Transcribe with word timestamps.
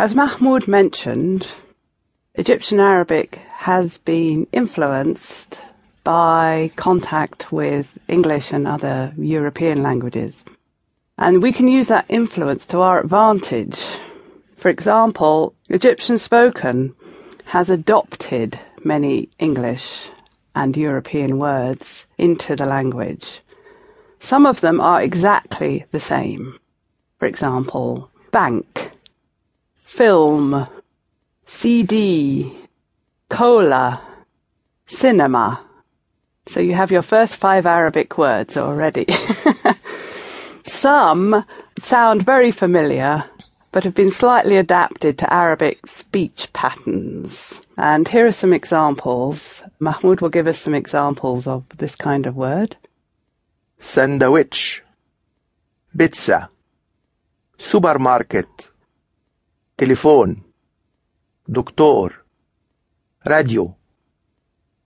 As 0.00 0.14
Mahmoud 0.14 0.66
mentioned, 0.66 1.46
Egyptian 2.34 2.80
Arabic 2.80 3.34
has 3.52 3.98
been 3.98 4.46
influenced 4.50 5.60
by 6.04 6.72
contact 6.76 7.52
with 7.52 7.98
English 8.08 8.50
and 8.50 8.66
other 8.66 9.12
European 9.18 9.82
languages. 9.82 10.42
And 11.18 11.42
we 11.42 11.52
can 11.52 11.68
use 11.68 11.88
that 11.88 12.06
influence 12.08 12.64
to 12.68 12.80
our 12.80 13.00
advantage. 13.00 13.78
For 14.56 14.70
example, 14.70 15.52
Egyptian 15.68 16.16
spoken 16.16 16.94
has 17.44 17.68
adopted 17.68 18.58
many 18.82 19.28
English 19.38 20.08
and 20.54 20.78
European 20.78 21.36
words 21.36 22.06
into 22.16 22.56
the 22.56 22.64
language. 22.64 23.42
Some 24.18 24.46
of 24.46 24.62
them 24.62 24.80
are 24.80 25.02
exactly 25.02 25.84
the 25.90 26.00
same. 26.00 26.58
For 27.18 27.26
example, 27.26 28.10
bank, 28.32 28.69
film, 29.90 30.68
CD, 31.46 32.56
cola, 33.28 34.00
cinema. 34.86 35.60
So 36.46 36.60
you 36.60 36.74
have 36.74 36.92
your 36.92 37.02
first 37.02 37.34
five 37.34 37.66
Arabic 37.66 38.16
words 38.16 38.56
already. 38.56 39.06
Some 40.68 41.44
sound 41.82 42.22
very 42.22 42.52
familiar, 42.52 43.24
but 43.72 43.82
have 43.82 43.96
been 43.96 44.12
slightly 44.12 44.56
adapted 44.56 45.18
to 45.18 45.32
Arabic 45.32 45.84
speech 45.88 46.48
patterns. 46.52 47.60
And 47.76 48.06
here 48.06 48.28
are 48.28 48.32
some 48.32 48.52
examples. 48.52 49.60
Mahmoud 49.80 50.20
will 50.20 50.28
give 50.28 50.46
us 50.46 50.60
some 50.60 50.74
examples 50.74 51.48
of 51.48 51.64
this 51.78 51.96
kind 51.96 52.26
of 52.26 52.36
word. 52.36 52.76
Sandwich, 53.80 54.84
pizza, 55.98 56.48
supermarket, 57.58 58.70
radio. 63.24 63.74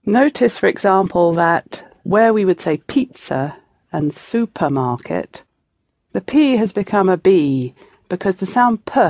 Notice, 0.05 0.57
for 0.57 0.67
example, 0.67 1.33
that 1.33 1.83
where 2.03 2.31
we 2.31 2.45
would 2.45 2.61
say 2.61 2.77
pizza 2.77 3.57
and 3.91 4.13
supermarket, 4.13 5.41
the 6.13 6.21
P 6.21 6.55
has 6.55 6.71
become 6.71 7.09
a 7.09 7.17
B 7.17 7.75
because 8.07 8.37
the 8.37 8.45
sound 8.45 8.85
P 8.85 9.09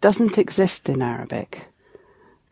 doesn't 0.00 0.38
exist 0.38 0.88
in 0.88 1.02
Arabic. 1.02 1.66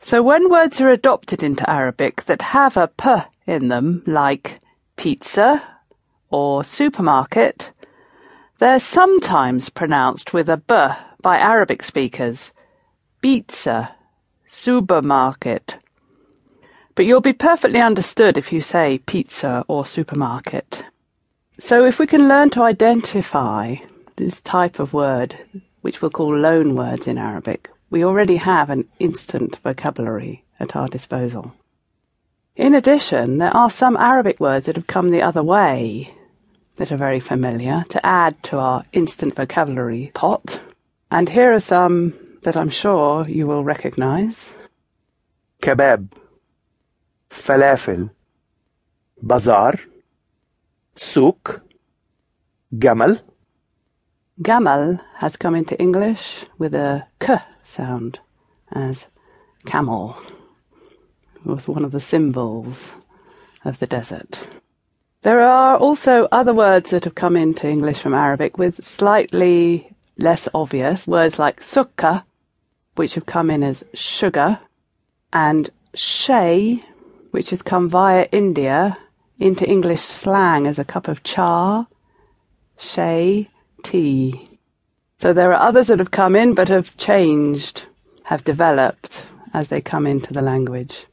So 0.03 0.23
when 0.23 0.51
words 0.51 0.79
are 0.83 0.91
adopted 0.91 1.43
into 1.43 1.71
Arabic 1.71 2.25
that 2.25 2.43
have 2.43 2.77
a 2.77 2.89
P 2.89 3.09
in 3.47 3.69
them, 3.69 4.03
like 4.07 4.61
pizza 4.97 5.63
or 6.29 6.65
supermarket, 6.65 7.71
they're 8.59 8.79
sometimes 8.79 9.71
pronounced 9.71 10.35
with 10.35 10.51
a 10.51 10.59
B 10.59 10.75
by 11.23 11.39
Arabic 11.39 11.83
speakers. 11.83 12.53
Pizza, 13.23 13.95
supermarket. 14.49 15.77
But 16.95 17.07
you'll 17.07 17.21
be 17.21 17.33
perfectly 17.33 17.81
understood 17.81 18.37
if 18.37 18.53
you 18.53 18.61
say 18.61 18.99
pizza 18.99 19.65
or 19.69 19.87
supermarket. 19.87 20.85
So 21.59 21.85
if 21.85 21.99
we 21.99 22.07
can 22.07 22.29
learn 22.29 22.51
to 22.51 22.63
identify 22.63 23.77
this 24.17 24.41
type 24.43 24.79
of 24.79 24.93
word, 24.93 25.39
which 25.81 26.03
we'll 26.03 26.11
call 26.11 26.37
loan 26.37 26.75
words 26.75 27.07
in 27.07 27.17
Arabic, 27.17 27.71
we 27.89 28.05
already 28.05 28.37
have 28.37 28.69
an 28.69 28.89
instant 28.99 29.59
vocabulary 29.63 30.45
at 30.59 30.75
our 30.75 30.89
disposal. 30.89 31.55
In 32.57 32.75
addition, 32.75 33.39
there 33.39 33.57
are 33.57 33.71
some 33.71 33.97
Arabic 33.97 34.39
words 34.41 34.67
that 34.67 34.77
have 34.77 34.87
come 34.87 35.11
the 35.11 35.23
other 35.23 35.43
way 35.43 36.15
that 36.77 36.93
are 36.93 36.97
very 36.97 37.21
familiar 37.21 37.85
to 37.89 38.05
add 38.05 38.43
to 38.45 38.59
our 38.59 38.85
instant 38.93 39.35
vocabulary 39.35 40.11
pot. 40.15 40.61
And 41.13 41.29
here 41.29 41.53
are 41.53 41.61
some 41.61 42.15
that 42.43 42.57
I'm 42.57 42.71
sure 42.71 43.29
you 43.29 43.47
will 43.47 43.63
recognize. 43.63 44.55
Kebab, 45.61 46.09
falafel, 47.29 48.09
bazaar, 49.23 49.79
souk, 50.97 51.61
gamal. 52.75 53.21
Gamal 54.41 55.03
has 55.17 55.37
come 55.37 55.55
into 55.55 55.79
English 55.79 56.47
with 56.57 56.75
a 56.75 57.07
k 57.21 57.37
sound 57.63 58.19
as 58.73 59.05
camel. 59.67 60.17
It 61.37 61.45
was 61.45 61.69
one 61.69 61.85
of 61.85 61.93
the 61.93 62.01
symbols 62.01 62.93
of 63.67 63.81
the 63.81 63.87
desert. 63.87 64.41
There 65.21 65.43
are 65.43 65.77
also 65.77 66.27
other 66.33 66.55
words 66.55 66.89
that 66.91 67.05
have 67.05 67.15
come 67.15 67.37
into 67.37 67.69
English 67.69 68.01
from 68.01 68.15
Arabic 68.15 68.57
with 68.57 68.83
slightly 68.83 69.92
less 70.19 70.49
obvious 70.55 71.07
words 71.07 71.39
like 71.39 71.61
sukka, 71.61 72.25
which 72.95 73.15
have 73.15 73.27
come 73.27 73.51
in 73.51 73.63
as 73.63 73.85
sugar, 73.95 74.59
and 75.33 75.71
shay, 75.95 76.83
which 77.31 77.51
has 77.51 77.63
come 77.63 77.89
via 77.89 78.29
India 78.33 78.99
into 79.39 79.69
English 79.69 80.01
slang 80.01 80.67
as 80.67 80.79
a 80.79 80.85
cup 80.85 81.09
of 81.09 81.23
cha, 81.23 81.87
shay, 82.79 83.49
tea. 83.83 84.49
So 85.19 85.33
there 85.33 85.53
are 85.53 85.69
others 85.69 85.87
that 85.87 85.99
have 85.99 86.11
come 86.11 86.37
in 86.37 86.55
but 86.55 86.69
have 86.69 86.97
changed, 86.97 87.85
have 88.25 88.45
developed 88.45 89.23
as 89.55 89.69
they 89.69 89.81
come 89.81 90.07
into 90.07 90.33
the 90.33 90.43
language. 90.43 91.07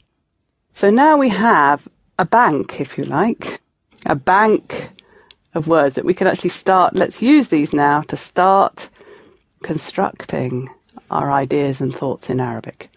So 0.74 0.90
now 0.90 1.18
we 1.18 1.30
have 1.30 1.88
a 2.18 2.26
bank, 2.26 2.80
if 2.80 2.98
you 2.98 3.04
like, 3.04 3.62
a 4.06 4.16
bank 4.16 4.92
of 5.54 5.68
words 5.68 5.96
that 5.96 6.06
we 6.06 6.14
can 6.14 6.28
actually 6.28 6.52
start. 6.52 6.96
Let's 6.96 7.22
use 7.22 7.48
these 7.48 7.74
now 7.74 8.02
to 8.04 8.18
start 8.18 8.90
constructing 9.64 10.70
our 11.10 11.32
ideas 11.32 11.82
and 11.82 11.96
thoughts 11.96 12.30
in 12.30 12.40
Arabic. 12.40 12.90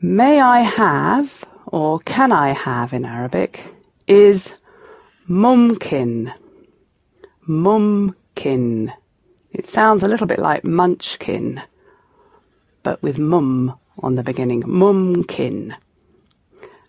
May 0.00 0.40
I 0.40 0.60
have, 0.60 1.44
or 1.66 1.98
can 2.00 2.30
I 2.30 2.50
have 2.50 2.92
in 2.92 3.04
Arabic, 3.04 3.64
is 4.06 4.52
mumkin. 5.26 6.32
Mumkin. 7.48 8.92
It 9.50 9.66
sounds 9.66 10.02
a 10.02 10.08
little 10.08 10.26
bit 10.26 10.38
like 10.38 10.64
munchkin, 10.64 11.62
but 12.82 13.02
with 13.02 13.18
mum 13.18 13.78
on 13.98 14.14
the 14.14 14.22
beginning. 14.22 14.62
Mumkin. 14.66 15.74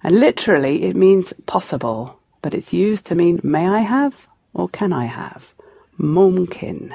And 0.04 0.20
literally 0.20 0.84
it 0.84 0.96
means 0.96 1.34
possible, 1.46 2.20
but 2.46 2.54
it's 2.54 2.72
used 2.72 3.08
to 3.08 3.16
mean 3.16 3.40
may 3.42 3.68
I 3.68 3.80
have 3.80 4.28
or 4.54 4.70
can 4.70 4.94
I 4.94 5.06
have. 5.06 5.56
Mumkin. 5.98 6.94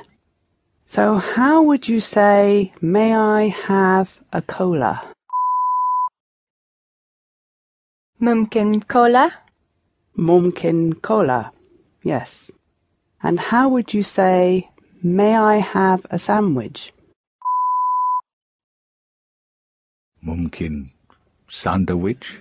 So 0.87 1.16
how 1.16 1.65
would 1.65 1.88
you 1.88 1.99
say 1.99 2.72
may 2.81 3.16
I 3.16 3.49
have 3.49 4.21
a 4.33 4.43
cola? 4.43 5.03
Mumkin 8.21 8.83
cola? 8.87 9.33
Mumkin 10.16 10.94
cola, 11.03 11.50
yes. 12.05 12.53
And 13.21 13.41
how 13.41 13.71
would 13.71 13.93
you 13.93 14.05
say 14.05 14.71
may 15.03 15.34
I 15.34 15.56
have 15.56 16.06
a 16.12 16.19
sandwich? 16.21 16.93
Mumkin 20.22 20.93
sandwich? 21.49 22.41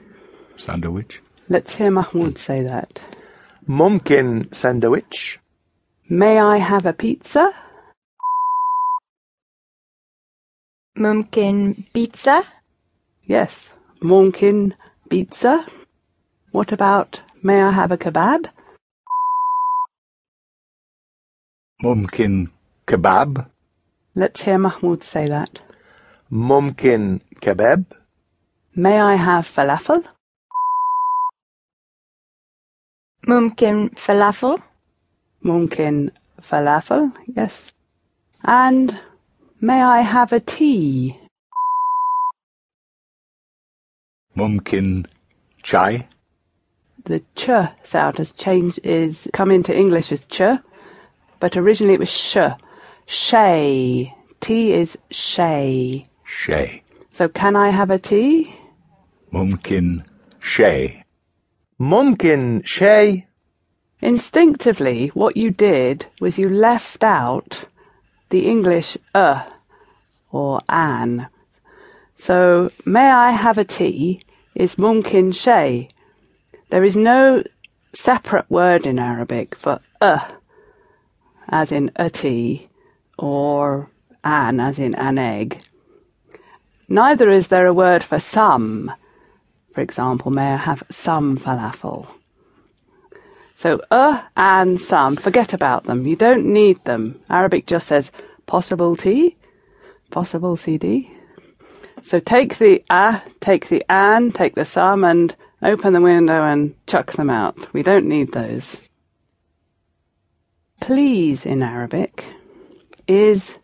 Sandwich? 0.58 1.22
Let's 1.49 1.75
hear 1.77 1.91
Mahmoud 1.91 2.39
say 2.39 2.63
that. 2.63 3.01
ممكن 3.69 4.49
sandwich, 4.55 5.39
May 6.09 6.39
I 6.39 6.59
have 6.59 6.87
a 6.87 6.93
pizza? 6.93 7.53
ممكن 10.97 11.75
بيتزا 11.95 12.43
Yes. 13.27 13.69
Mumkin 14.03 14.75
pizza. 15.11 15.67
What 16.53 16.73
about 16.73 17.21
may 17.43 17.63
I 17.63 17.71
have 17.73 17.91
a 17.93 17.97
kebab? 17.97 18.47
ممكن 21.85 22.49
kebab 22.87 23.47
Let's 24.15 24.43
hear 24.43 24.59
Mahmoud 24.59 25.03
say 25.03 25.29
that. 25.29 25.61
ممكن 26.31 27.21
kebab, 27.41 27.85
May 28.77 29.01
I 29.01 29.15
have 29.17 29.47
falafel? 29.49 30.05
Mumkin 33.30 33.92
falafel. 33.94 34.60
Mumkin 35.44 36.10
falafel, 36.42 37.14
yes. 37.36 37.72
And 38.44 39.00
may 39.62 39.84
I 39.84 40.02
have 40.02 40.34
a 40.34 40.40
tea? 40.40 41.16
Mumkin 44.36 45.06
chai. 45.62 46.08
The 47.06 47.22
ch 47.36 47.50
sound 47.84 48.18
has 48.18 48.32
changed, 48.32 48.80
is 48.84 49.30
come 49.32 49.52
into 49.52 49.78
English 49.78 50.12
as 50.12 50.26
ch, 50.26 50.42
but 51.40 51.56
originally 51.56 51.94
it 51.94 52.00
was 52.00 52.10
sh. 52.10 52.38
Shay. 53.06 54.12
Tea 54.42 54.74
is 54.74 54.98
shay. 55.12 56.08
Shay. 56.26 56.82
So 57.12 57.30
can 57.30 57.56
I 57.56 57.70
have 57.70 57.92
a 57.92 58.00
tea? 58.00 58.56
Mumkin 59.32 60.04
shay. 60.40 61.04
ممكن 61.81 62.63
شاي, 62.65 63.27
Instinctively, 64.01 65.09
what 65.15 65.37
you 65.37 65.51
did 65.51 66.07
was 66.21 66.39
you 66.39 66.49
left 66.49 67.03
out 67.03 67.65
the 68.29 68.47
English 68.47 68.99
uh 69.15 69.45
or 70.31 70.61
an. 70.69 71.29
So, 72.17 72.71
may 72.85 73.11
I 73.11 73.31
have 73.31 73.57
a 73.57 73.65
tea 73.65 74.21
is 74.55 74.79
mumkin 74.79 75.33
shay. 75.33 75.89
There 76.71 76.85
is 76.85 76.97
no 76.97 77.43
separate 77.93 78.51
word 78.51 78.87
in 78.87 78.99
Arabic 78.99 79.55
for 79.55 79.81
uh, 80.01 80.29
as 81.49 81.71
in 81.73 81.91
a 81.97 82.11
tea, 82.11 82.69
or 83.19 83.91
an 84.23 84.61
as 84.61 84.79
in 84.79 84.95
an 84.97 85.19
egg. 85.19 85.61
Neither 86.89 87.31
is 87.31 87.49
there 87.49 87.67
a 87.67 87.75
word 87.75 88.03
for 88.03 88.19
some. 88.19 88.93
For 89.80 89.84
example, 89.84 90.30
may 90.30 90.42
I 90.42 90.58
have 90.58 90.84
some 90.92 91.38
falafel? 91.38 92.06
So, 93.56 93.80
uh 93.90 94.24
and 94.36 94.78
some, 94.78 95.16
forget 95.16 95.54
about 95.54 95.86
them. 95.86 96.06
You 96.06 96.18
don't 96.18 96.48
need 96.48 96.84
them. 96.84 97.22
Arabic 97.30 97.66
just 97.66 97.88
says 97.88 98.12
possible 98.46 98.98
tea, 98.98 99.38
possible 100.12 100.58
CD. 100.58 101.16
So 102.02 102.20
take 102.20 102.58
the 102.58 102.84
ah, 102.90 103.24
take 103.40 103.70
the 103.70 103.86
an, 103.90 104.34
take 104.34 104.56
the 104.56 104.66
some, 104.66 105.06
and 105.06 105.34
open 105.62 105.94
the 105.94 106.02
window 106.02 106.44
and 106.44 106.76
chuck 106.86 107.14
them 107.14 107.30
out. 107.30 107.72
We 107.72 107.82
don't 107.82 108.06
need 108.06 108.34
those. 108.34 108.82
Please 110.82 111.46
in 111.46 111.64
Arabic 111.64 112.26
is 113.08 113.56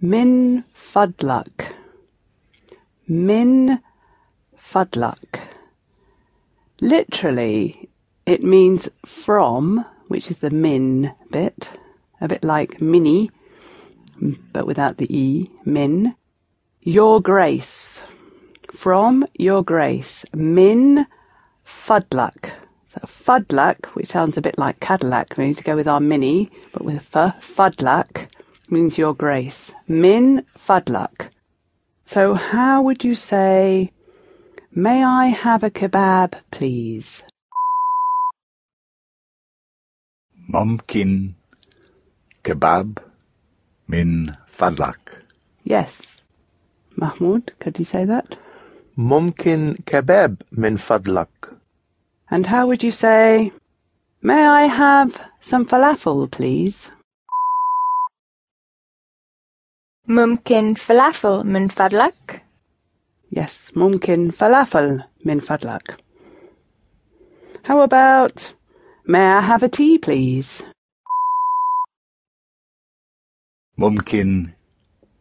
min 0.00 0.64
fadlak. 0.74 1.66
Min 3.06 3.82
fadlak. 4.64 5.40
Literally, 6.80 7.88
it 8.26 8.42
means 8.42 8.88
from, 9.04 9.84
which 10.08 10.30
is 10.30 10.38
the 10.38 10.50
min 10.50 11.12
bit, 11.30 11.68
a 12.20 12.28
bit 12.28 12.42
like 12.42 12.80
mini, 12.80 13.30
but 14.52 14.66
without 14.66 14.96
the 14.96 15.16
e, 15.16 15.50
min. 15.64 16.14
Your 16.80 17.20
grace. 17.20 18.02
From 18.72 19.26
your 19.34 19.62
grace. 19.62 20.24
Min 20.32 21.06
fadlak. 21.66 22.50
So 22.88 23.00
fadlak, 23.06 23.86
which 23.94 24.08
sounds 24.08 24.36
a 24.36 24.42
bit 24.42 24.58
like 24.58 24.80
Cadillac, 24.80 25.36
we 25.36 25.48
need 25.48 25.58
to 25.58 25.64
go 25.64 25.76
with 25.76 25.88
our 25.88 26.00
mini, 26.00 26.50
but 26.72 26.84
with 26.84 27.16
f, 27.16 27.40
fadlak 27.42 28.30
means 28.70 28.98
your 28.98 29.14
grace. 29.14 29.72
Min 29.88 30.44
fadlak. 30.56 31.28
So 32.06 32.34
how 32.34 32.82
would 32.82 33.02
you 33.02 33.14
say, 33.14 33.90
May 34.76 35.04
I 35.04 35.26
have 35.26 35.62
a 35.62 35.70
kebab, 35.70 36.34
please? 36.50 37.22
Mumkin 40.50 41.34
kebab 42.42 42.98
min 43.86 44.36
fadlak. 44.50 44.98
Yes. 45.62 46.20
Mahmoud, 46.96 47.52
could 47.60 47.78
you 47.78 47.84
say 47.84 48.04
that? 48.04 48.34
Mumkin 48.98 49.84
kebab 49.84 50.42
min 50.50 50.76
fadlak. 50.76 51.54
And 52.28 52.46
how 52.46 52.66
would 52.66 52.82
you 52.82 52.90
say, 52.90 53.52
May 54.22 54.44
I 54.44 54.62
have 54.62 55.20
some 55.40 55.66
falafel, 55.66 56.28
please? 56.28 56.90
Mumkin 60.08 60.74
falafel 60.74 61.44
min 61.44 61.68
fadlak. 61.68 62.43
Yes, 63.34 63.72
mumkin 63.74 64.30
falafel, 64.30 65.02
min 65.24 65.40
fadlak. 65.40 65.98
How 67.64 67.80
about, 67.80 68.52
may 69.06 69.18
I 69.20 69.40
have 69.40 69.64
a 69.64 69.68
tea, 69.68 69.98
please? 69.98 70.62
Mumkin 73.76 74.54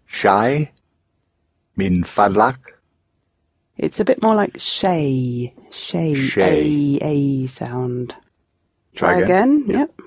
shy, 0.06 0.70
min 1.76 2.04
fadlak. 2.04 2.58
It's 3.78 4.00
a 4.00 4.06
bit 4.06 4.22
more 4.22 4.36
like 4.36 4.60
shay, 4.60 5.56
shay, 5.72 6.14
shay. 6.14 7.00
A, 7.02 7.08
a 7.08 7.48
sound. 7.48 8.14
Try, 8.94 9.14
Try 9.16 9.22
again. 9.24 9.64
again. 9.66 9.80
Yep. 9.80 10.02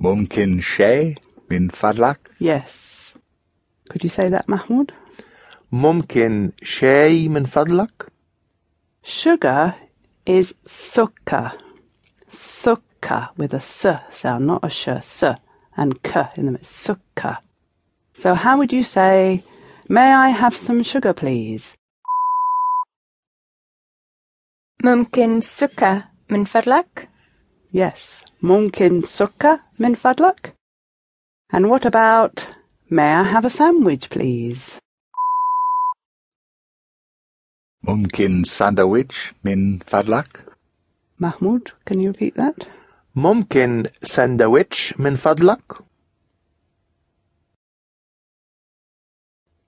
Mumkin 0.00 0.62
shay, 0.62 1.16
min 1.50 1.68
fadlak. 1.70 2.18
Yes. 2.38 3.14
Could 3.90 4.04
you 4.04 4.08
say 4.08 4.28
that, 4.28 4.48
Mahmoud? 4.48 4.92
ممكن 5.71 6.51
شاي 6.63 7.27
من 7.27 7.45
فضلك 7.45 8.11
Sugar 9.03 9.75
is 10.25 10.53
sukkar. 10.67 11.53
Sukkar 12.29 13.29
with 13.37 13.53
a 13.53 13.57
s 13.57 13.85
sound, 14.11 14.45
not 14.47 14.63
a 14.63 14.69
sh, 14.69 14.87
s, 14.87 15.23
and 15.77 16.03
k 16.03 16.27
in 16.37 16.45
the 16.45 16.51
middle. 16.51 16.67
Sukkar. 16.67 17.37
So 18.21 18.33
how 18.33 18.57
would 18.57 18.73
you 18.73 18.83
say, 18.83 19.43
may 19.87 20.13
I 20.13 20.29
have 20.29 20.55
some 20.55 20.83
sugar, 20.83 21.13
please? 21.13 21.75
ممكن 24.83 25.41
سكر 25.41 26.03
من 26.29 26.43
فضلك 26.43 27.09
Yes. 27.73 28.23
ممكن 28.41 29.01
sukkar 29.05 29.59
min 29.77 29.95
fadlak? 29.95 30.53
And 31.51 31.69
what 31.69 31.85
about, 31.85 32.45
may 32.89 33.13
I 33.13 33.23
have 33.23 33.45
a 33.45 33.49
sandwich, 33.49 34.09
please? 34.09 34.79
Mumkin 37.86 38.46
sandwich 38.46 39.34
min 39.42 39.82
fadlak? 39.86 40.40
Mahmoud, 41.18 41.72
can 41.84 42.00
you 42.00 42.08
repeat 42.08 42.34
that? 42.34 42.66
Mumkin 43.14 43.90
sandwich 44.02 44.94
min 44.98 45.16
fadlak? 45.16 45.82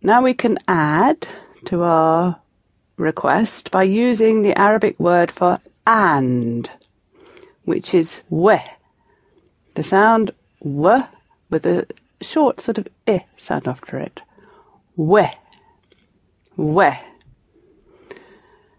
Now 0.00 0.22
we 0.22 0.32
can 0.32 0.56
add 0.66 1.28
to 1.66 1.82
our 1.82 2.40
request 2.96 3.70
by 3.70 3.82
using 3.82 4.40
the 4.40 4.58
Arabic 4.58 4.98
word 4.98 5.30
for 5.30 5.58
and, 5.86 6.70
which 7.64 7.92
is 7.92 8.20
we. 8.30 8.58
The 9.74 9.82
sound 9.82 10.30
w 10.62 11.02
with 11.50 11.66
a 11.66 11.86
short 12.22 12.62
sort 12.62 12.78
of 12.78 12.88
i 13.06 13.26
sound 13.36 13.68
after 13.68 13.98
it. 13.98 14.20
We. 14.96 15.28
We. 16.56 16.92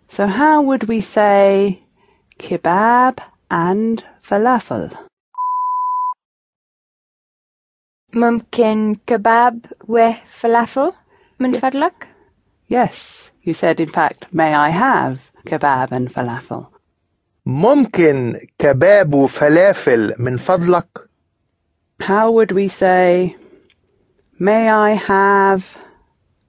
So 0.09 0.27
how 0.27 0.61
would 0.63 0.85
we 0.89 1.01
say 1.01 1.83
kebab 2.39 3.19
and 3.51 4.05
falafel? 4.23 4.91
ممكن 8.15 8.97
كباب 9.07 9.67
وفلافل 9.89 10.93
من 11.41 11.53
فضلك 11.53 12.09
Yes, 12.69 13.31
you 13.43 13.55
said 13.55 13.81
in 13.81 13.89
fact, 13.89 14.27
may 14.33 14.55
I 14.55 14.71
have 14.71 15.31
kebab 15.47 15.93
and 15.93 16.09
falafel? 16.13 16.67
ممكن 17.47 18.39
كباب 18.59 19.15
وفلافل 19.15 20.15
من 20.19 20.37
فضلك 20.37 21.09
How 22.01 22.31
would 22.31 22.53
we 22.53 22.69
say, 22.69 23.37
may 24.39 24.69
I 24.69 24.91
have 24.95 25.77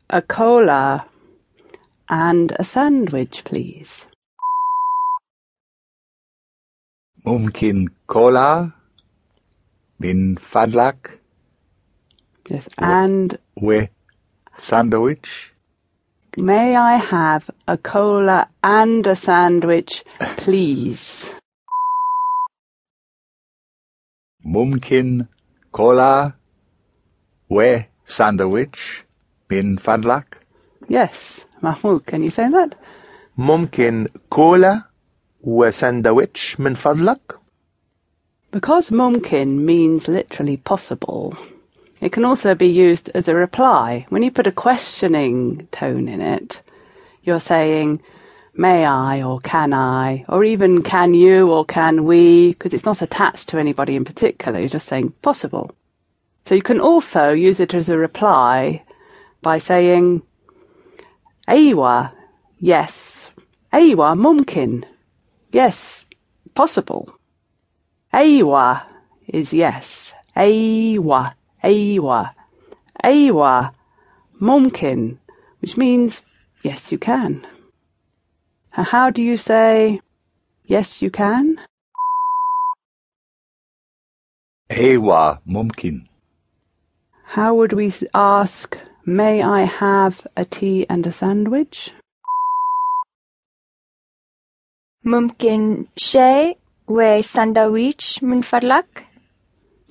a 0.09 0.21
cola 0.21 1.05
and 2.10 2.52
a 2.58 2.64
sandwich, 2.64 3.44
please. 3.44 4.06
Mumkin 7.26 7.88
cola, 8.06 8.72
min 9.98 10.36
fadlak. 10.36 11.18
Yes, 12.48 12.66
and 12.78 13.36
we 13.60 13.90
sandwich. 14.56 15.52
May 16.38 16.76
I 16.76 16.96
have 16.96 17.50
a 17.66 17.76
cola 17.76 18.48
and 18.62 19.06
a 19.06 19.14
sandwich, 19.14 20.02
please? 20.38 21.28
Mumkin 24.46 25.28
cola, 25.72 26.36
we 27.50 27.86
sandwich, 28.06 29.04
min 29.50 29.76
fadlak. 29.76 30.38
Yes, 30.87 31.45
Mahmoud, 31.61 32.05
can 32.05 32.23
you 32.23 32.29
say 32.29 32.49
that? 32.49 32.75
ممكن 33.37 34.07
كولا 34.29 34.81
وسندويتش 35.43 36.59
من 36.59 36.75
فضلك 36.75 37.39
Because 38.51 38.91
mumkin 38.91 39.65
means 39.65 40.07
literally 40.07 40.57
possible, 40.57 41.35
it 41.99 42.11
can 42.11 42.23
also 42.23 42.53
be 42.53 42.67
used 42.67 43.09
as 43.15 43.27
a 43.27 43.33
reply. 43.33 44.05
When 44.09 44.21
you 44.21 44.29
put 44.29 44.45
a 44.45 44.51
questioning 44.51 45.67
tone 45.71 46.07
in 46.07 46.21
it, 46.21 46.61
you're 47.23 47.39
saying, 47.39 48.01
may 48.53 48.85
I 48.85 49.23
or 49.23 49.39
can 49.39 49.73
I, 49.73 50.25
or 50.29 50.43
even 50.43 50.83
can 50.83 51.15
you 51.15 51.49
or 51.51 51.65
can 51.65 52.05
we, 52.05 52.49
because 52.49 52.73
it's 52.75 52.85
not 52.85 53.01
attached 53.01 53.49
to 53.49 53.57
anybody 53.57 53.95
in 53.95 54.05
particular, 54.05 54.59
you're 54.59 54.69
just 54.69 54.87
saying 54.87 55.13
possible. 55.23 55.71
So 56.45 56.53
you 56.53 56.61
can 56.61 56.79
also 56.79 57.31
use 57.31 57.59
it 57.59 57.73
as 57.73 57.89
a 57.89 57.97
reply 57.97 58.83
by 59.41 59.57
saying, 59.57 60.21
Aywa, 61.48 62.12
yes. 62.60 63.30
Aywa, 63.72 64.14
mumkin. 64.14 64.84
Yes, 65.50 66.04
possible. 66.54 67.08
Aywa 68.12 68.82
is 69.26 69.52
yes. 69.52 70.12
Aywa, 70.36 71.32
aywa. 71.64 72.34
Aywa, 73.02 73.72
mumkin, 74.40 75.18
which 75.60 75.76
means 75.76 76.20
yes, 76.62 76.92
you 76.92 76.98
can. 76.98 77.46
How 78.70 79.10
do 79.10 79.22
you 79.22 79.36
say 79.36 80.00
yes, 80.66 81.00
you 81.02 81.10
can? 81.10 81.58
Ewa 84.70 85.40
mumkin. 85.48 86.06
How 87.24 87.54
would 87.54 87.72
we 87.72 87.92
ask, 88.14 88.76
may 89.07 89.41
I 89.43 89.61
have 89.63 90.25
a 90.37 90.45
tea 90.45 90.85
and 90.89 91.05
a 91.07 91.11
sandwich? 91.11 91.91
ممكن 95.05 95.85
شاي 95.97 96.55
وساندويتش 96.87 98.23
من 98.23 98.41
فضلك 98.41 99.05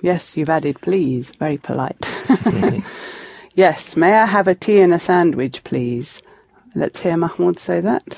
Yes, 0.03 0.35
you've 0.35 0.49
added 0.49 0.81
please. 0.81 1.31
Very 1.39 1.57
polite. 1.57 2.03
yes, 3.55 3.95
may 3.95 4.13
I 4.13 4.25
have 4.25 4.47
a 4.49 4.55
tea 4.55 4.81
and 4.81 4.93
a 4.93 4.99
sandwich, 4.99 5.63
please? 5.63 6.21
Let's 6.75 6.99
hear 7.01 7.15
Mahmoud 7.15 7.57
say 7.59 7.79
that. 7.81 8.17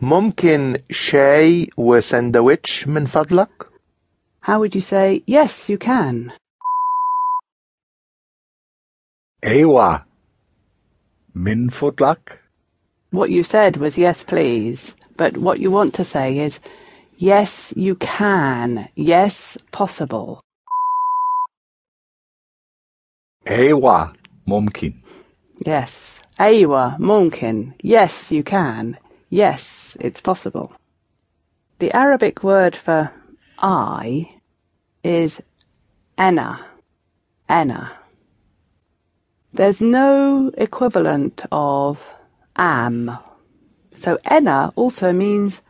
ممكن 0.00 0.78
شاي 0.90 1.70
وسندويتش 1.76 2.88
من 2.88 3.06
فضلك 3.06 3.66
How 4.42 4.58
would 4.60 4.74
you 4.74 4.80
say, 4.80 5.22
yes, 5.26 5.68
you 5.68 5.78
can? 5.78 6.32
Ewa 9.43 10.05
min 11.33 11.69
fodlak. 11.69 12.37
What 13.11 13.29
you 13.29 13.43
said 13.43 13.77
was 13.77 13.97
yes, 13.97 14.23
please. 14.23 14.93
But 15.17 15.37
what 15.37 15.59
you 15.59 15.69
want 15.69 15.93
to 15.95 16.03
say 16.03 16.39
is, 16.39 16.59
yes, 17.17 17.73
you 17.75 17.95
can. 17.95 18.89
Yes, 18.95 19.57
possible. 19.71 20.41
Ewa 23.45 24.13
mumkin. 24.47 25.03
Yes. 25.65 26.13
Aywa, 26.39 26.97
mumkin. 26.97 27.73
Yes, 27.81 28.31
you 28.31 28.43
can. 28.43 28.97
Yes, 29.29 29.95
it's 29.99 30.19
possible. 30.19 30.73
The 31.79 31.91
Arabic 31.95 32.43
word 32.43 32.75
for 32.75 33.11
I 33.59 34.29
is 35.03 35.39
ana. 36.17 36.65
Ana. 37.47 37.91
There's 39.55 39.81
no 39.81 40.51
equivalent 40.57 41.43
of 41.51 42.03
am. 42.55 43.19
So 43.99 44.17
enna 44.25 44.71
also 44.75 45.13
means 45.13 45.61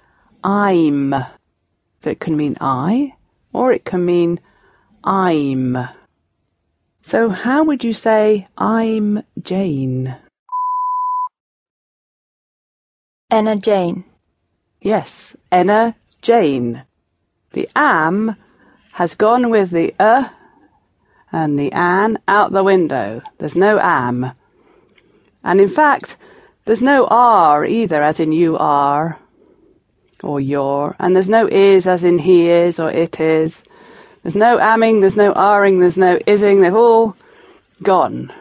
I'm. 0.41 1.13
So 1.99 2.09
it 2.11 2.21
can 2.21 2.37
mean 2.37 2.55
I 2.61 3.15
or 3.51 3.73
it 3.73 3.83
can 3.83 4.05
mean 4.05 4.39
I'm. 5.03 5.77
So 7.01 7.27
how 7.27 7.65
would 7.65 7.83
you 7.83 7.91
say 7.91 8.47
I'm 8.57 9.21
Jane? 9.41 10.15
Enna 13.29 13.57
Jane. 13.57 14.05
Yes, 14.79 15.35
Enna 15.51 15.97
Jane. 16.21 16.83
The 17.51 17.67
am 17.75 18.37
has 18.93 19.13
gone 19.13 19.49
with 19.49 19.71
the 19.71 19.93
uh, 19.99 20.29
and 21.33 21.59
the 21.59 21.71
an 21.73 22.19
out 22.27 22.53
the 22.53 22.63
window. 22.63 23.21
There's 23.39 23.55
no 23.55 23.79
am. 23.79 24.31
And 25.43 25.59
in 25.59 25.67
fact, 25.67 26.15
there's 26.63 26.81
no 26.81 27.05
r 27.07 27.65
either, 27.65 28.01
as 28.01 28.21
in 28.21 28.31
you 28.31 28.57
are 28.57 29.19
or 30.23 30.39
you're, 30.39 30.95
and 30.99 31.13
there's 31.13 31.27
no 31.27 31.47
is 31.47 31.85
as 31.85 32.05
in 32.05 32.19
he 32.19 32.47
is 32.47 32.79
or 32.79 32.89
it 32.89 33.19
is. 33.19 33.61
There's 34.21 34.35
no 34.35 34.57
amming, 34.57 35.01
there's 35.01 35.17
no 35.17 35.33
r-ing, 35.33 35.81
there's 35.81 35.97
no 35.97 36.17
ising, 36.25 36.61
they've 36.61 36.73
all 36.73 37.17
gone. 37.81 38.31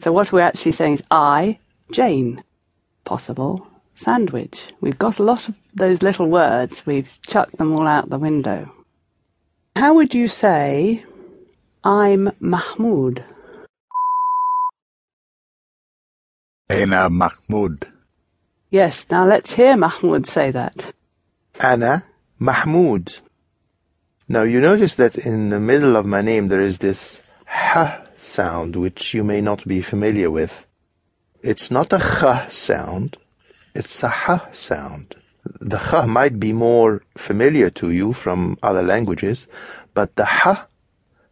So 0.00 0.10
what 0.10 0.32
we're 0.32 0.40
actually 0.40 0.72
saying 0.72 0.94
is 0.94 1.02
I, 1.08 1.60
Jane. 1.92 2.42
Possible 3.04 3.68
sandwich. 3.94 4.72
We've 4.80 4.98
got 4.98 5.18
a 5.18 5.24
lot 5.24 5.48
of 5.48 5.54
those 5.74 6.02
little 6.02 6.28
words. 6.28 6.84
We've 6.86 7.08
chucked 7.26 7.58
them 7.58 7.72
all 7.72 7.86
out 7.86 8.10
the 8.10 8.18
window. 8.18 8.72
How 9.76 9.94
would 9.94 10.14
you 10.14 10.28
say, 10.28 11.04
I'm 11.88 12.30
Mahmoud. 12.38 13.24
Ana 16.68 17.08
Mahmoud. 17.08 17.88
Yes, 18.68 19.06
now 19.10 19.24
let's 19.24 19.54
hear 19.54 19.74
Mahmoud 19.74 20.26
say 20.26 20.50
that. 20.50 20.92
Ana 21.58 22.04
Mahmoud. 22.38 23.20
Now 24.28 24.42
you 24.42 24.60
notice 24.60 24.96
that 24.96 25.16
in 25.16 25.48
the 25.48 25.58
middle 25.58 25.96
of 25.96 26.04
my 26.04 26.20
name 26.20 26.48
there 26.48 26.60
is 26.60 26.80
this 26.80 27.22
ha 27.46 28.02
sound 28.16 28.76
which 28.76 29.14
you 29.14 29.24
may 29.24 29.40
not 29.40 29.66
be 29.66 29.80
familiar 29.80 30.30
with. 30.30 30.66
It's 31.42 31.70
not 31.70 31.94
a 31.94 32.00
kh 32.00 32.52
sound, 32.52 33.16
it's 33.74 34.02
a 34.02 34.10
ha 34.10 34.46
sound. 34.52 35.14
The 35.58 35.78
kh 35.78 36.06
might 36.06 36.38
be 36.38 36.52
more 36.52 37.00
familiar 37.16 37.70
to 37.80 37.90
you 37.90 38.12
from 38.12 38.58
other 38.62 38.82
languages, 38.82 39.46
but 39.94 40.16
the 40.16 40.26
ha 40.26 40.67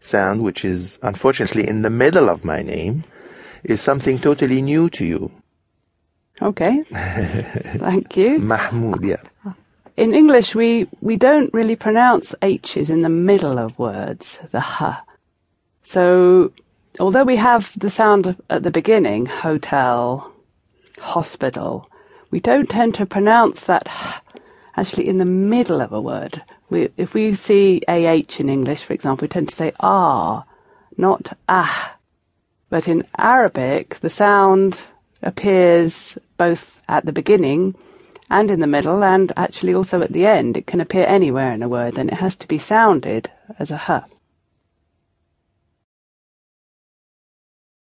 sound, 0.07 0.43
which 0.43 0.65
is 0.65 0.99
unfortunately 1.03 1.67
in 1.67 1.83
the 1.83 1.91
middle 1.91 2.29
of 2.29 2.45
my 2.45 2.63
name, 2.63 3.05
is 3.65 3.81
something 3.81 4.19
totally 4.19 4.63
new 4.63 4.89
to 4.91 5.05
you. 5.05 5.31
Okay. 6.41 6.83
Thank 6.93 8.17
you. 8.17 8.39
Mahmoud, 8.39 9.05
yeah. 9.05 9.23
In 9.97 10.15
English, 10.15 10.55
we, 10.55 10.87
we 11.01 11.17
don't 11.17 11.53
really 11.55 11.77
pronounce 11.77 12.35
H's 12.43 12.91
in 12.91 13.01
the 13.01 13.09
middle 13.09 13.59
of 13.59 13.79
words, 13.79 14.39
the 14.53 14.59
h. 14.59 14.97
So, 15.83 16.53
although 17.01 17.25
we 17.25 17.37
have 17.37 17.73
the 17.79 17.89
sound 17.89 18.37
at 18.51 18.63
the 18.63 18.71
beginning, 18.71 19.25
hotel, 19.27 20.33
hospital, 20.99 21.89
we 22.31 22.41
don't 22.41 22.69
tend 22.69 22.95
to 22.97 23.07
pronounce 23.07 23.63
that 23.65 23.87
h 23.87 24.21
actually 24.77 25.09
in 25.09 25.17
the 25.17 25.25
middle 25.25 25.81
of 25.81 25.93
a 25.93 26.01
word. 26.01 26.43
We, 26.69 26.89
if 26.97 27.15
we 27.15 27.35
see 27.35 27.83
AH 27.87 28.41
in 28.41 28.49
English, 28.49 28.85
for 28.85 28.93
example, 28.93 29.25
we 29.25 29.29
tend 29.29 29.49
to 29.51 29.57
say 29.57 29.73
ah, 29.81 30.45
not 30.97 31.37
ah. 31.49 31.97
But 32.69 32.89
in 32.89 33.05
Arabic, 33.17 34.01
the 34.01 34.11
sound 34.11 34.79
appears 35.23 36.19
both 36.37 36.83
at 36.89 37.07
the 37.07 37.13
beginning 37.13 37.75
and 38.29 38.51
in 38.51 38.61
the 38.61 38.67
middle 38.67 39.05
and 39.05 39.33
actually 39.37 39.75
also 39.75 40.03
at 40.03 40.13
the 40.13 40.27
end. 40.27 40.57
It 40.57 40.67
can 40.67 40.81
appear 40.81 41.07
anywhere 41.07 41.53
in 41.53 41.63
a 41.63 41.69
word 41.69 41.97
and 41.99 42.11
it 42.11 42.17
has 42.17 42.35
to 42.37 42.49
be 42.49 42.59
sounded 42.59 43.31
as 43.59 43.71
a 43.71 43.81
h. 43.89 44.16